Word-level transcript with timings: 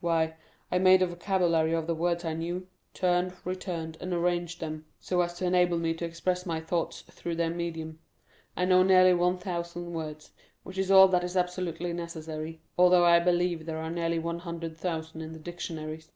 "Why, 0.00 0.34
I 0.70 0.78
made 0.78 1.00
a 1.00 1.06
vocabulary 1.06 1.72
of 1.72 1.86
the 1.86 1.94
words 1.94 2.22
I 2.22 2.34
knew; 2.34 2.66
turned, 2.92 3.32
returned, 3.46 3.96
and 4.02 4.12
arranged 4.12 4.60
them, 4.60 4.84
so 5.00 5.22
as 5.22 5.32
to 5.38 5.46
enable 5.46 5.78
me 5.78 5.94
to 5.94 6.04
express 6.04 6.44
my 6.44 6.60
thoughts 6.60 7.00
through 7.10 7.36
their 7.36 7.48
medium. 7.48 7.98
I 8.54 8.66
know 8.66 8.82
nearly 8.82 9.14
one 9.14 9.38
thousand 9.38 9.94
words, 9.94 10.32
which 10.62 10.76
is 10.76 10.90
all 10.90 11.08
that 11.08 11.24
is 11.24 11.38
absolutely 11.38 11.94
necessary, 11.94 12.60
although 12.76 13.06
I 13.06 13.18
believe 13.18 13.64
there 13.64 13.78
are 13.78 13.90
nearly 13.90 14.18
one 14.18 14.40
hundred 14.40 14.76
thousand 14.76 15.22
in 15.22 15.32
the 15.32 15.38
dictionaries. 15.38 16.12